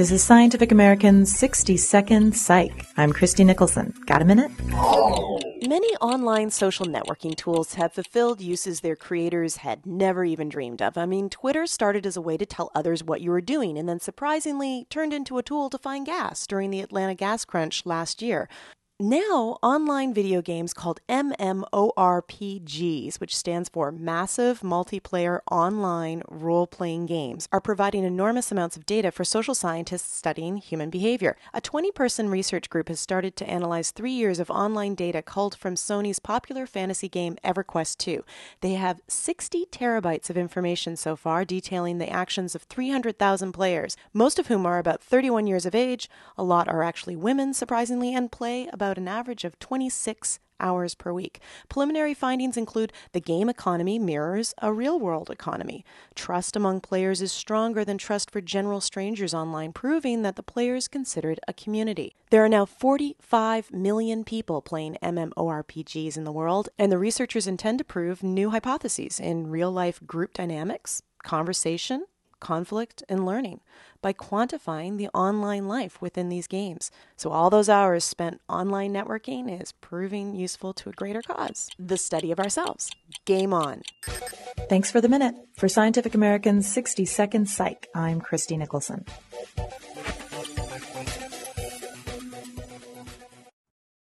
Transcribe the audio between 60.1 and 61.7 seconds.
that the players considered a